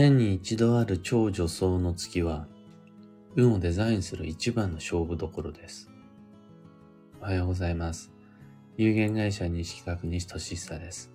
[0.00, 2.48] 年に一度ある超女装の月は、
[3.36, 5.90] 運をデザインする一番の勝負どころです。
[7.20, 8.10] おはようございます。
[8.78, 11.12] 有限会社西企画西俊久です。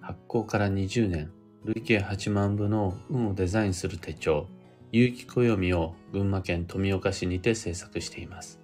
[0.00, 1.30] 発行から20年、
[1.64, 4.48] 累計8万部の運をデザインする手帳、
[4.90, 8.60] 有機暦を群馬県富岡市にて制作しています。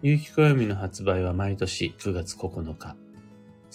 [0.00, 2.96] 有機暦の発売は毎年9月9日。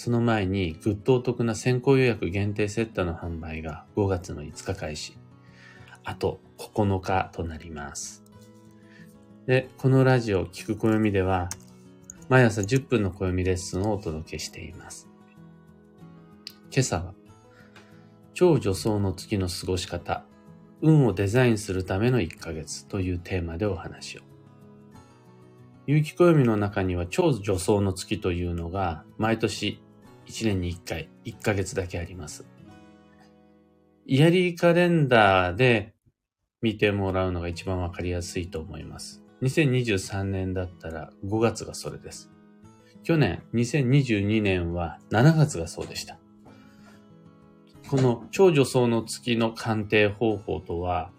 [0.03, 5.15] その前にぐっとお得な先行予約限定セットの販売が5月の5日開始。
[6.03, 8.23] あと9日となります。
[9.45, 11.49] で、このラジオ聞く暦では、
[12.29, 15.07] 毎朝10分の暦レッスンをお届けしています。
[16.71, 17.13] 今朝は、
[18.33, 20.25] 超女装の月の過ごし方、
[20.81, 24.21] 運をデザインするための1ヶ月というテーマでお話を。
[25.85, 29.79] 有機暦の中には超女装の月というのが毎年
[30.31, 32.45] 1年に1回、1ヶ月だけあります。
[34.05, 35.93] イヤリーカレンダーで
[36.61, 39.21] 見てもらうのが一番わかりやすいと思います。
[39.41, 42.31] 2023年だったら5月がそれです。
[43.03, 46.17] 去年、2022年は7月がそうでした。
[47.89, 51.11] この超女装の月の鑑定方法とは、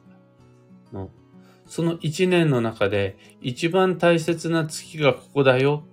[1.66, 5.84] その1年の中で一番大切な月がここだよ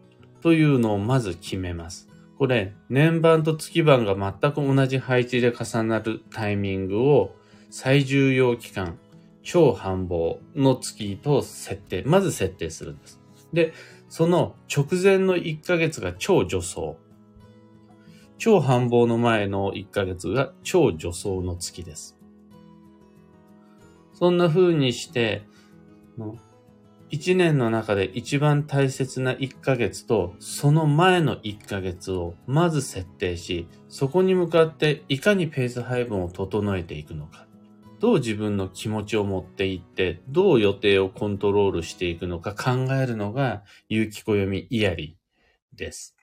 [0.41, 2.08] というのをまず決めます。
[2.39, 7.35] これ、年番と月番が全く同じ配置で重なるタイミングを
[7.69, 8.97] 最重要期間、
[9.43, 13.19] 超繁忙の月と設定、まず設定するんです。
[13.51, 13.73] で、
[14.07, 16.95] その直前の1ヶ月が超女装。
[18.37, 22.17] 超繁忙の前の1ヶ月が超女装の月です。
[24.13, 25.43] そんな風にして、
[27.11, 37.47] 一年の中で一番大切な一ヶ月と、その前の一ヶ月をまず設定し、そこに向かっていかにペース配分を整えていくのか。
[37.99, 45.17] どう自分の気持ちを持っていって、どう予定をコントロールしていくのか考えるのが、有機暦イヤリ
[45.75, 46.15] です。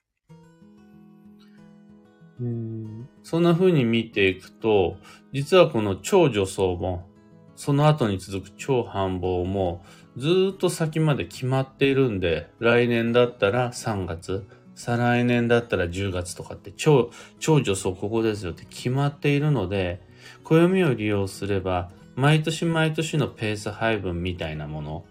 [3.23, 4.97] そんな風に見ていくと、
[5.33, 7.09] 実はこの超女装も、
[7.57, 9.85] その後に続く超繁忙も、
[10.17, 20.03] ずっと先まで決まっているんで、来年だったら3月、再来年だったら10月とかって超、超女装ここですよって決まっているので、
[20.45, 25.05] 暦を利用すれば、毎年毎年のペース配分みたいなもの、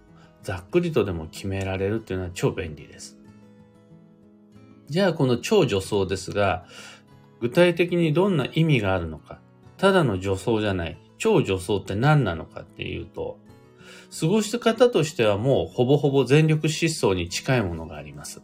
[0.43, 3.17] ざっくりとでも決められるっていうのは超便利です。
[4.87, 6.65] じゃあこの超女装ですが、
[7.41, 9.39] 具体的にどんな意味があるのか、
[9.77, 13.39] ただの女装じゃない、超女装って何なのかっていうと、
[14.19, 18.41] 過ごし方としてはもうほぼほぼ全力疾走に近いものがあります。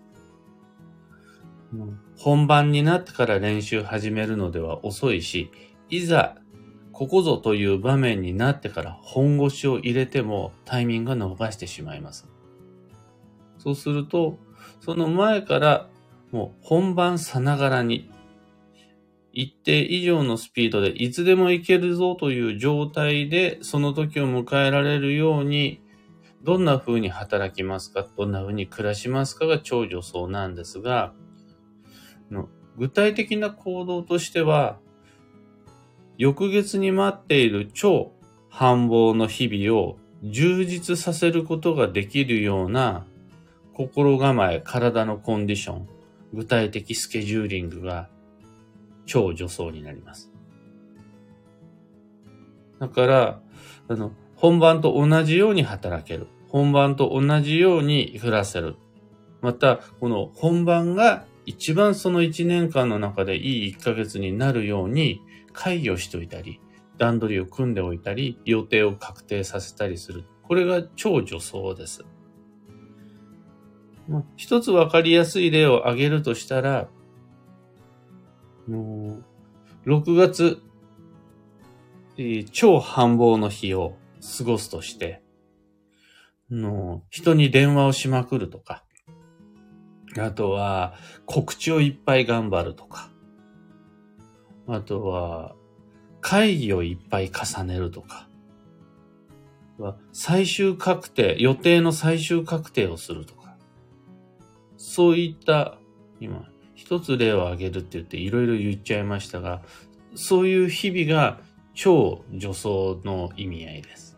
[2.17, 5.49] 本番になってから練習始めるのでは遅いし、
[5.89, 6.35] いざ
[6.91, 12.27] ここぞという場面になってから本腰を入れてもタイミングが逃してしまいます。
[13.57, 14.37] そうすると、
[14.81, 15.87] その前から
[16.31, 18.09] もう本番さながらに
[19.33, 25.81] 一定以上のスピードでいつでも行けるぞという状態でその時を迎えられるように
[26.43, 31.13] どんな風に働きますかどんな風に暮らしますかが超女装なんですが
[32.77, 34.79] 具体的な行動としては
[36.17, 38.11] 翌月に待っている超
[38.49, 43.05] 繁忙の日々を充実させることができるような
[43.73, 45.87] 心構え、体のコンディション、
[46.33, 48.09] 具体的スケジューリングが
[49.11, 50.31] 超女装になります。
[52.79, 53.41] だから、
[53.89, 56.27] あの、本番と同じように働ける。
[56.47, 58.77] 本番と同じように暮らせる。
[59.41, 65.19] また、この本番が一番その一年間の中でいい一ヶ月になるように
[65.51, 66.61] 会議をしておいたり、
[66.97, 70.23] 段取りを組んでおいたり、予定を確定させたりする。
[70.43, 72.05] これが超女装です。
[74.37, 76.87] 一つわかりやすい例を挙げるとしたら、
[78.67, 79.00] もう、
[79.85, 80.61] 6月、
[82.17, 83.95] えー、超繁忙の日を
[84.37, 85.23] 過ごすとして、
[86.51, 88.83] の人に電話をしまくるとか、
[90.19, 90.93] あとは
[91.25, 93.09] 告知をいっぱい頑張るとか、
[94.67, 95.55] あとは
[96.19, 98.27] 会議をいっぱい重ねるとか、
[100.11, 103.57] 最終確定、予定の最終確定をするとか、
[104.77, 105.77] そういった、
[106.19, 106.50] 今、
[106.81, 109.61] 一つ例を挙げるって言っていろいろ言っちゃいましたが、
[110.15, 111.39] そういう日々が
[111.75, 114.17] 超女装の意味合いです。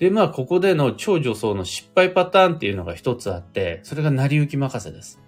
[0.00, 5.20] で、まあ、ここでの超女装の失敗パターンっていうのが一つあって、それが成り行き任せです。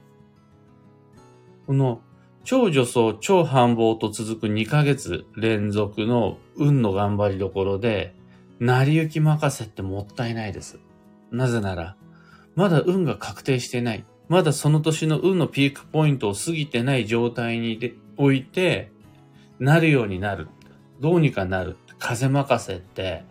[1.69, 2.01] この
[2.43, 8.15] 超助走、超繁忙と続く2ヶ月連続の運の頑張りどころで、
[8.59, 10.81] 成り行き任せってもったいないです。
[11.31, 11.97] なぜなら、
[12.57, 14.05] まだ運が確定してない。
[14.31, 18.93] まだその年の運のピークポイントを過ぎてない状態において、
[19.59, 20.47] なるようになる。
[21.01, 21.77] どうにかなる。
[21.99, 23.25] 風任せって、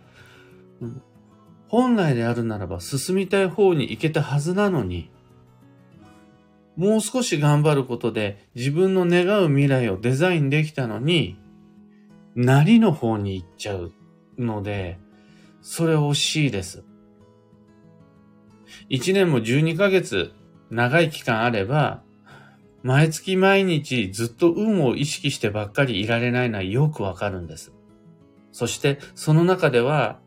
[1.68, 5.10] 本来であるならば進みたい方に行けたはずなのに、
[6.76, 11.38] もう少し頑張ることで自分の願う未来をデザインできたのに、
[12.34, 13.94] なりの方に行っちゃう
[14.36, 14.98] ので、
[15.62, 16.84] それ惜しいです。
[18.90, 20.34] 1年も12ヶ月
[20.70, 22.02] 長い期間あれば、
[22.82, 27.72] 毎月毎日ずっと運を意識してばっかりいられないのはよくわかるんです。
[28.52, 30.18] そしてその中では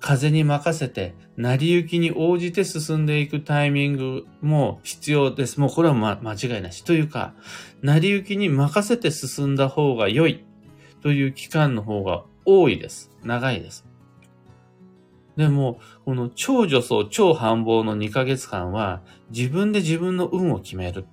[0.00, 5.60] 風に任せて、成り行きに応じて進んでいくタイミングも必要です。
[5.60, 6.82] もうこれは、ま、間違いなし。
[6.82, 7.34] というか、
[7.82, 10.44] 成り行きに任せて進んだ方が良い
[11.02, 13.10] という期間の方が多いです。
[13.22, 13.89] 長いです。
[15.40, 19.00] でも、この超助走、超繁忙の2ヶ月間は、
[19.30, 21.06] 自分で自分の運を決める。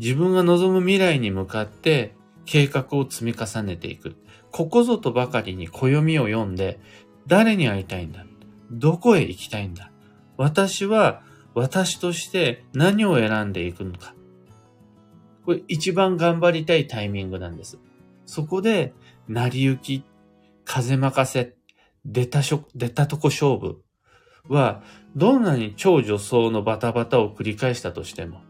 [0.00, 4.16] 自分が望む未来に向かって計画を積み重ねていく。
[4.50, 6.80] ここぞとばかりに暦を読んで、
[7.28, 8.26] 誰に会いたいんだ？
[8.72, 9.92] どこへ行きたいんだ？
[10.36, 11.22] 私は
[11.54, 14.16] 私として何を選んでいくのか。
[15.44, 17.78] これ一番頑張りたいタイミングなんです。
[18.26, 18.94] そこで、
[19.28, 20.04] 成り行き、
[20.64, 21.54] 風任せ、
[22.04, 23.82] 出たしょ、出たとこ勝負
[24.48, 24.82] は、
[25.16, 28.42] どんなに超女装のバタバタを繰り返したとしても、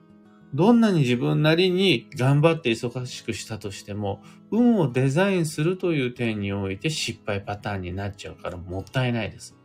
[0.53, 9.57] どんなに自分なりに頑張って忙しくしたとしても、運をデザインするという点において失敗パターンになっちゃうからもったいないです。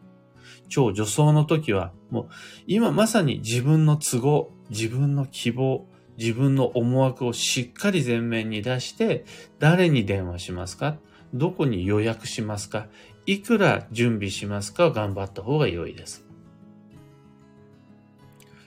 [0.70, 2.30] 超女装の時は、もう
[2.68, 5.88] 今まさに自分の都合、自分の希望、
[6.18, 9.26] 自分の思惑をしっかり前面に出して、
[9.60, 10.98] 誰に電話しますか？
[11.34, 12.88] どこに予約しますか？
[13.26, 16.26] いくら準備しますか頑張った方が良いです。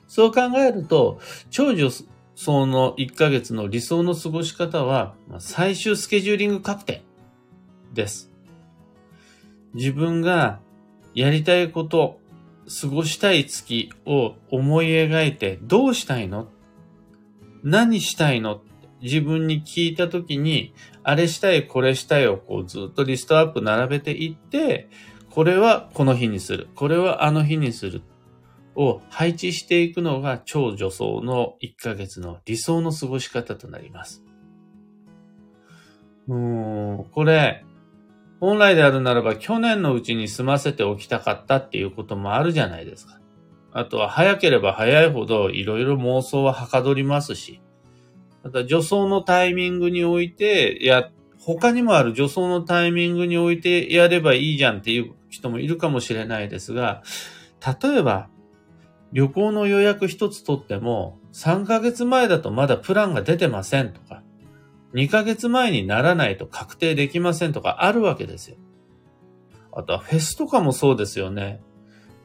[0.06, 1.20] そう考えると、
[1.50, 1.90] 長女
[2.34, 7.02] 層の1ヶ月の理想の過ごし方は、最終スケジューリング確定
[7.93, 8.31] です。
[9.75, 10.60] 自分が
[11.14, 12.20] やりたいこと、
[12.81, 16.49] 過ごしたい月を思い描いて、どうしたいの？
[17.62, 18.62] 何したいの？
[19.03, 24.89] 自分に聞いたときに、あれしたい、これしたいをこうずっとリストアップ並べていって、
[25.31, 26.69] これはこの日にする。
[26.75, 28.03] これはあの日にする。
[28.79, 34.23] を配置していくのが超女装の1ヶ月の理想の過ごし方となります。
[36.29, 37.65] もう、これ、
[38.39, 43.19] 本来であるならば去年のうちに済ませておきたかったっていうこともあるじゃないですか。
[43.73, 47.61] あとは早ければ早いほどいろいろ妄想ははかどりますし、
[48.43, 57.02] また女装のタイミングにおいて、や、他にもある女装のタイミングにおいてやればいいじゃんっていう人もいるかもしれないですが、
[57.82, 58.29] 例えば
[59.12, 64.23] 旅行の予約一つ取っても、3ヶ月前だとまだプランが出てませんとか、
[64.94, 68.56] 2ヶ月前にならないと確定できませんとかあるわけですよ。
[69.73, 71.61] あとはフェスとかもそうですよね。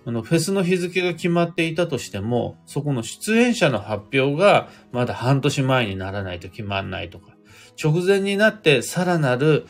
[0.05, 7.35] あの、フェスの日付が決まっていたとしても、そこの出演者の発表がまだ半年前にならないと決まんないとか、
[7.81, 9.65] 直前になってさらなる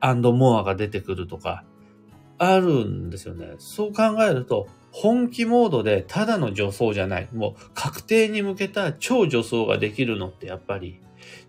[0.00, 1.64] アンドモアが出てくるとか、
[2.38, 3.54] あるんですよね。
[3.58, 11.00] そう考えると、本気モードでただの助走じゃない、もう確定に向けた超助走ができるのってやっぱり、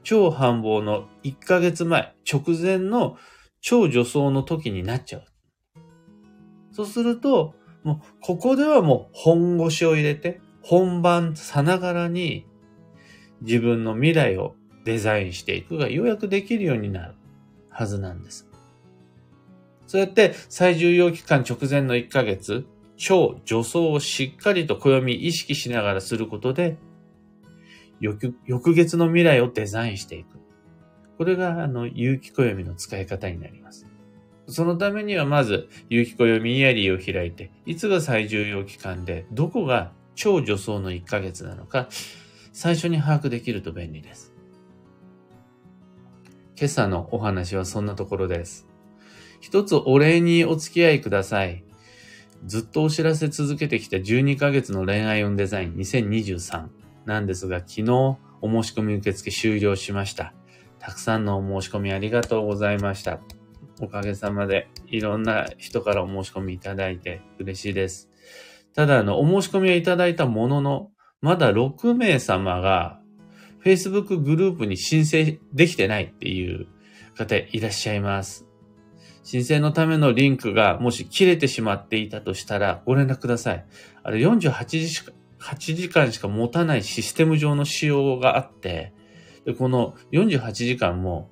[0.03, 3.17] 超繁忙の1ヶ月前、直前の
[3.61, 5.23] 超助走の時になっちゃう。
[6.71, 12.47] そうすると、もうここではもう本腰を入れて、本番さながらに
[13.41, 17.15] 自分の未来をデザインしていくがようやくできるようになる
[17.69, 18.47] はずなんです。
[19.85, 22.65] そうやって最重要期間直前の1ヶ月、
[22.97, 26.77] 超助走をしっかりと暦意識しながらすることで、
[27.99, 30.39] 翌翌月の未来をデザインしていく。
[31.19, 33.85] これが、あの、有機暦の使い方になります。
[34.47, 41.89] そのためには、まず、有機暦イヤリーを開いて、いつが最重要期間で、どこが超助走の1ヶ月なのか、
[42.53, 44.33] 最初に把握できると便利です。
[46.57, 48.67] 今朝のお話はそんなところです。
[49.41, 51.63] 一つお礼にお付き合いください。
[52.45, 56.67] ずっとお知らせ続けてきた12ヶ月の恋愛運デザイン2023
[57.05, 60.33] なんですが、昨日お申し込み受付終了しました。
[60.79, 63.19] たくさんのお申し込みありがとうございました。
[63.81, 68.09] おかげさまでいろんな人からお申し込みいただいて嬉しいです。
[68.73, 70.91] ただ、あの、お申し込みはいただいたものの、
[71.21, 72.99] まだ6名様が
[73.63, 76.67] Facebook グループに申請できてないっていう
[77.17, 78.45] 方いらっしゃいます。
[79.23, 83.65] 申請のためのリンクがもし切れてしまっていたとしたらご連絡ください。
[84.03, 88.93] あれ48時しか、8時間しか持たないシステム上の仕様があって、
[89.45, 91.31] でこの48時間も、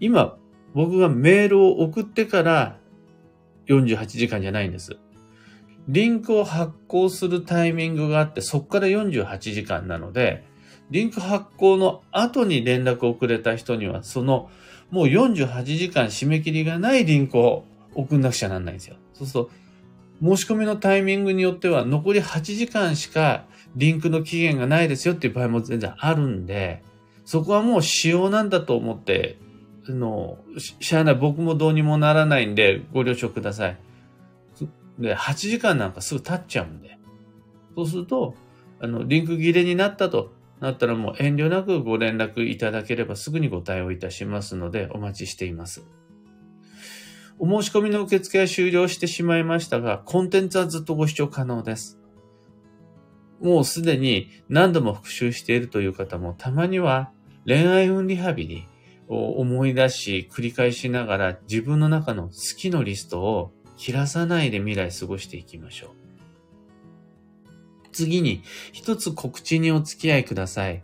[0.00, 0.38] 今
[0.76, 2.76] 僕がメールを送ってから
[3.66, 4.98] 48時間じゃないんです。
[5.88, 10.44] リンクを発行するタイミングがあって、そこから48時間なので、
[10.90, 14.50] リンク発行の後に連絡をくれた人には、その、
[14.90, 17.64] もう48時間締め切りがないリンクを
[17.94, 18.96] 送んなくちゃなんないんですよ。
[19.14, 19.50] そうすると、
[20.36, 26.82] 申し込みのタイミングによっては、残り8時間しかリンクの期限がないですよっていう場合も全然あるんで、
[27.24, 29.38] そこはもう仕様なんだと思って、
[29.88, 33.78] あの、しゃあない、僕もどうにもならないんで、ご了承ください。
[34.98, 36.98] で、8時間なんかすぐ経っちゃうんで。
[37.74, 38.34] そうすると、
[38.80, 45.84] あの、リンク切れになったとなったらもう遠慮なくご連絡いただければすぐにご対応いたしますのでお待ちしています。
[47.38, 51.98] お申し込みの受付は終了してしまいましたが、コンテンツはずっとご視聴可能です。
[53.40, 57.10] もうすでに何度も復習しているという方もたまには
[57.46, 58.68] 恋愛運リハビリ
[59.08, 65.90] 思い出し繰り返しながら自分の中の好きのリストを切らさないで未来過ごしていきましょう。
[67.92, 70.82] 次に、一つ告知にお付き合いください。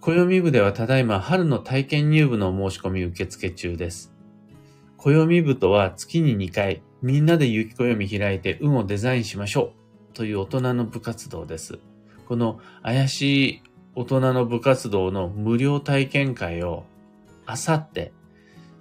[0.00, 4.12] 暦部ではただいま春の体験入部の申し込み受付中です。
[4.98, 9.72] 暦部とは月に2回、みんなで雪暦開いて運をデザインしましょ
[10.12, 11.78] うという大人の部活動です。
[12.28, 13.62] この怪しい
[13.96, 16.84] 大人の部活動の無料体験会を
[17.46, 18.12] あさって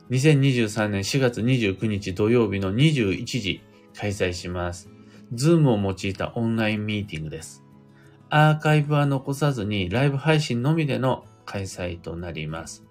[0.09, 3.61] 2023年4月29日土曜日の21時
[3.95, 4.89] 開催します。
[5.33, 7.63] ズームを用いたオンラインミーティングです。
[8.29, 12.83] アーカイブは残さずにライブ配信のみでの開催となります。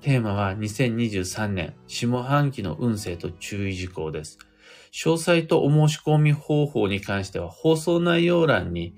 [0.00, 4.38] テーマは2023年下半期の運勢と注意事項です。
[4.92, 8.94] 詳細とお申し込み方法に関しては放送内容欄に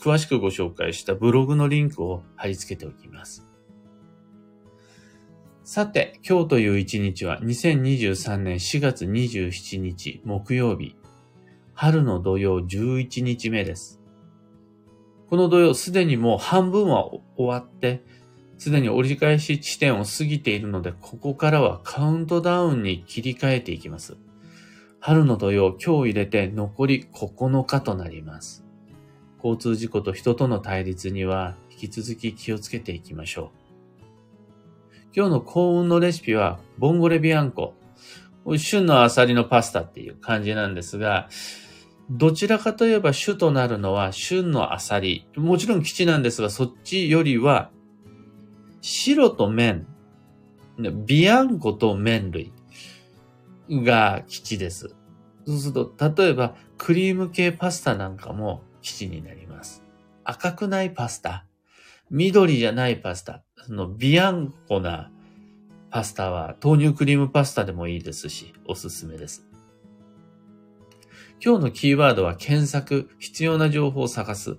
[0.00, 3.49] 詳しくご紹介したブログのリンクを貼り付けておきます。
[5.72, 10.96] さて、今日という一日は2023年4月27日木曜日、
[11.74, 14.00] 春の土曜11日目です。
[15.28, 18.02] この土曜すでにもう半分は終わって、
[18.58, 24.16] すでに折り返し地点を過ぎているので、ここからはカウントダウンに切り替えていきます。
[24.98, 28.64] 春の土曜、今日入れて残り9日となります。
[29.36, 33.59] 交通事故と人との対立には引き続き気をつけていきましょう。
[35.12, 37.74] 今日の幸運のレシピは、ボンゴレビアンコ。
[38.58, 41.28] 旬のアサリのパスタっていう感じなんですが、
[42.10, 45.26] どちらかといえば主となるのは旬のアサリ。
[45.36, 47.70] もちろん基地なんですが、そっちよりは、
[48.80, 49.88] 白と麺、
[51.06, 52.52] ビアンコと麺類
[53.68, 54.94] が基地です。
[55.44, 59.82] そうすると、例えばクリーム系パスタなんかも基地になります。
[60.22, 61.46] 赤くないパスタ、
[62.10, 65.10] 緑じゃないパスタ、そのビアンコな
[65.90, 69.46] パスタは豆乳クリームパスタでもいいですし、おすすめです。
[71.44, 74.56] 今日のキーワードは検索、必要な情報を探す。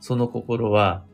[0.00, 1.04] その心は、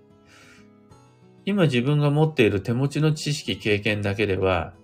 [1.44, 4.74] 今自分が持っている手持ちの知識、経験だけでは、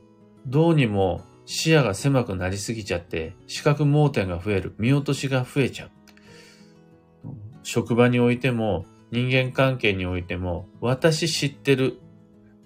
[0.46, 5.90] どうにも視野が狭くなりすぎちゃって、視覚盲点が増える、見落としが増えちゃう。
[7.62, 11.98] 職場においても、人間関係においても、私知ってる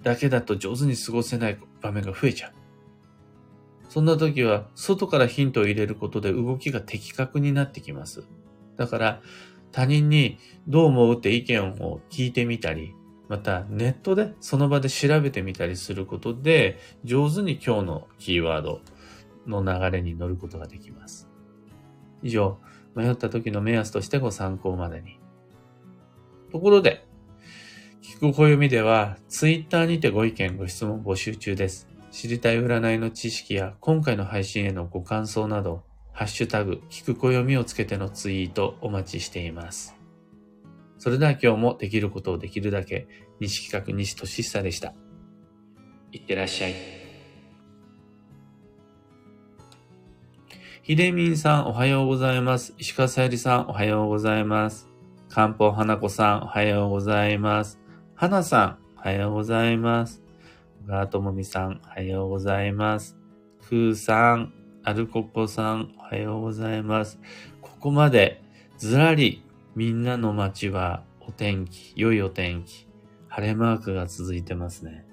[0.03, 2.53] だけだと上手に過ごせない場面が増えちゃう。
[3.89, 8.27] そんな時は、外からヒントを入れることで動きが的確になってきます。
[8.77, 9.23] だから、
[9.71, 12.95] 他人にどう思うって意見を聞いてみたり、
[13.29, 18.81] またネットでその場で調べてみたりすることで、上手に今日のキーワード
[19.47, 21.29] の流れに乗ることができます。
[22.23, 22.59] 以上、
[22.95, 25.19] 迷った時の目安としてご参考までに。
[26.51, 27.07] ところで、
[28.23, 31.89] く暦では、ツイッターにてご意見、ご質問募集中です。
[32.13, 39.97] 知りたい占いの知識や今回の配信へのご感想など、ハッシュタグ、聞く暦をつけてのツイートお待ちしています。
[40.99, 43.09] それでは今日もできることをできるだけ、
[43.41, 44.95] 西企画西俊久でした。
[46.13, 46.75] いってらっしゃい。
[50.83, 52.73] ひでみんさんおはようございます。
[52.79, 54.89] 石川さゆりさんおはようございます。
[55.29, 57.82] 漢方花子さんおはようございます。
[58.23, 60.23] はなさん、おはようございます。
[60.87, 63.17] 小川ともみさん、おはようございます。
[63.63, 64.53] ふうさん、
[64.85, 67.19] アルココさん、おはようございます。
[67.61, 68.41] ここまで
[68.79, 72.87] ずらりみんなの街はお天気、良いお天気。
[73.27, 75.05] 晴れマークが続いてますね。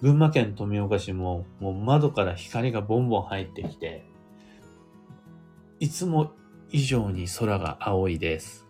[0.00, 4.04] 群馬県富岡市も、もう窓から光がボンボン入ってきて、
[5.80, 6.30] いつも
[6.70, 8.68] 以上に空が青いです。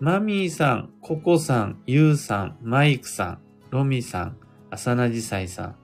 [0.00, 3.38] マミーさん、ココさん、ユウさん、マイクさん、
[3.68, 4.36] ロミさん、
[4.70, 5.76] アサナジサイさん、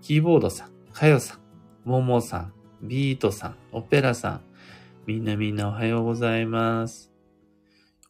[0.00, 1.38] キーボードさん、カヨさん、
[1.84, 4.40] モモさん、ビートさん、オペラさん、
[5.08, 7.10] みんなみんなおはようございます。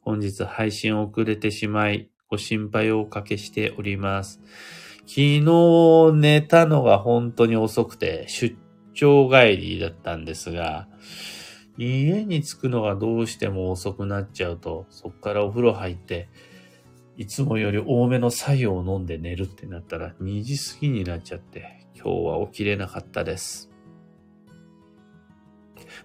[0.02, 4.38] 本日配信遅れてしまい、ご心配をおかけしております。
[5.06, 8.54] 昨日寝たのが本当に遅くて、出
[8.92, 10.88] 張帰りだったんですが、
[11.79, 16.29] 家に着くのがどうしても遅くなっちゃうと、そっからお風呂入って、
[17.17, 22.11] いつもより多めの作用を飲んで寝るってなったら2時過ぎになっちゃって、今日
[22.41, 23.71] は起きれなかったです。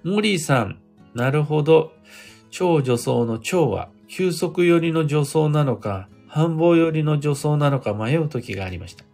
[0.03, 0.79] モリーさん、
[1.13, 1.93] なるほど。
[2.49, 9.05] 超女装の超は、休息寄りの女装なのか、繁忙寄りの女装なのか迷う時がありました。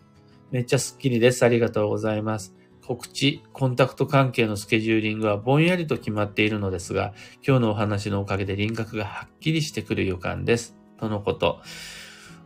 [0.52, 1.44] めっちゃスッキリです。
[1.44, 2.54] ありがとうございます。
[2.86, 7.14] 告知、コンタクト関係のスケジューリングはぼんやりと決まっているのですが、
[7.46, 10.76] 今日のお話のおかげで輪郭がはっきりしてくる予感です。
[10.98, 11.62] とのこと。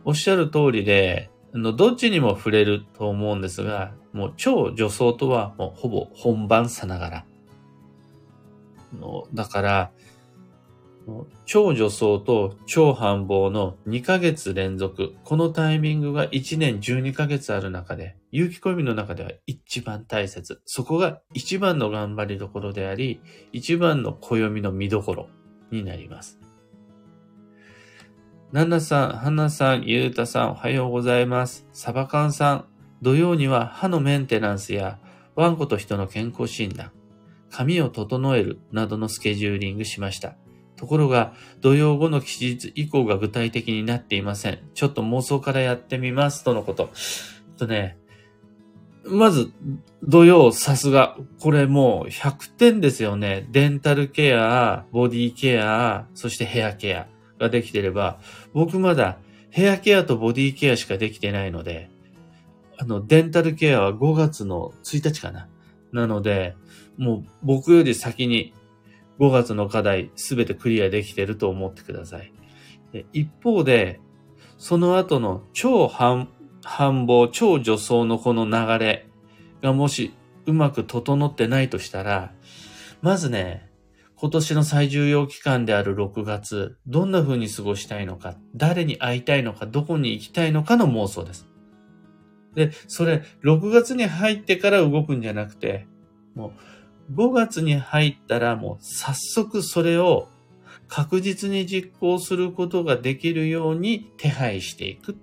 [0.04, 7.24] おっしゃる通りで、どっちにも触れると思うんですが、もう超女装とはもうほぼ本番さながら。
[9.34, 9.90] だから、
[11.46, 20.60] 超女装と超繁忙の2ヶ月連続、このタイミングが1年12ヶ月ある中で、有機みの中では一番大切。
[20.66, 23.20] そこが一番の頑張りどころであり、
[23.52, 25.28] 一番の暦の見どころ
[25.70, 26.38] になります。
[28.52, 31.66] ナナさん、ハナさん、ユータさん、おはようございます。
[31.72, 32.64] サバカンさん、
[33.02, 34.98] 土曜には歯のメンテナンスや
[35.34, 36.90] ワンコと人の健康診断、
[37.50, 40.36] 髪を整えるなどのスケジューリングしました。
[40.78, 44.58] ところが、土曜後の期日以降が具体的になっていません。
[44.74, 46.90] ちょっと妄想からやってみます、とのこと。
[47.58, 47.98] とね、
[49.04, 49.50] まず、
[50.02, 51.16] 土曜、さすが。
[51.40, 53.46] これもう100点ですよね。
[53.50, 58.20] デンタルケア、ボディケア、そしてヘアケアができてれば、
[58.52, 59.18] 僕まだ
[59.50, 61.90] ヘアケアとボディケアしかできてないので、
[62.78, 65.48] あの、デンタルケアは5月の1日かな。
[65.92, 66.54] なので、
[66.96, 68.52] もう僕より先に
[69.18, 72.32] 5月の課題すべてクリアできてると思ってください。
[73.12, 74.00] 一方で、
[74.56, 76.28] その後の超繁
[76.62, 79.08] 忙、超助走のこの流れ
[79.62, 80.14] がもし
[80.46, 82.32] うまく整ってないとしたら、
[83.02, 83.68] まずね、
[84.16, 91.48] 今年の最重要期間である6月、どんな風に過ごしたいのか、誰に会いたいのか、どこに行きたいのかの妄想です。
[92.54, 95.86] で、それ、6月に入ってから動くんじゃなくて、
[96.34, 96.52] もう、
[97.12, 100.28] 5月に入ったらもう早速それを
[100.88, 105.16] 確実に実行することができるように手配していく。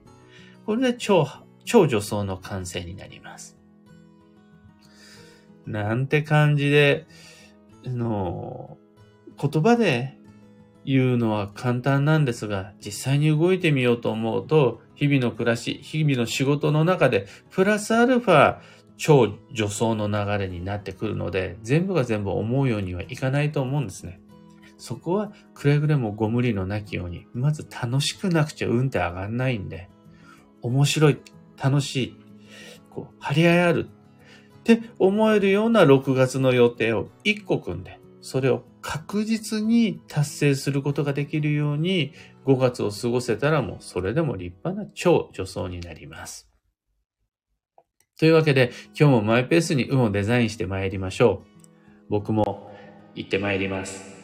[0.66, 1.28] これで超、
[1.64, 3.58] 超助走の完成になります。
[5.66, 7.08] なんて感じで、
[7.86, 8.78] あの、
[9.40, 10.18] 言葉で
[10.86, 18.60] 言うのは簡単なんですが、実際に動いてみようと思うと、日々の暮らし、日々の仕事の中で、プラスアルファ
[18.98, 24.20] 超助走の流れになってくるので、全部が全部思うようにはいかないと思うんですね。
[24.78, 29.90] そこはくれぐれもご無理のなきように、まず楽しくなくちゃ運って上がんないんで、
[30.62, 31.18] 面白い、
[31.62, 32.18] 楽しい、
[32.90, 33.88] こう、張り合いある
[34.60, 42.14] って思えるような6月の予定を1個組んで、それを確実に達成することができるように
[42.46, 46.55] 5月を過ごせたらもうそれでも立派な超助走になります。
[48.18, 51.66] というわけで、今日もマイペースに運をデザインして参りましょう。
[52.10, 52.72] 僕も
[53.14, 54.15] 行って参ります。